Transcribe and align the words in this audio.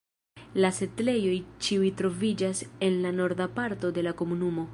La 0.63 0.69
setlejoj 0.77 1.35
ĉiuj 1.67 1.91
troviĝas 2.01 2.65
en 2.89 3.01
la 3.05 3.13
norda 3.23 3.51
parto 3.61 3.95
de 3.99 4.11
la 4.11 4.19
komunumo. 4.25 4.67